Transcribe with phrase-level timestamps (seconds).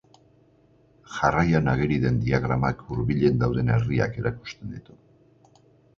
[1.17, 4.99] Jarraian ageri den diagramak hurbilen dauden herriak erakusten ditu.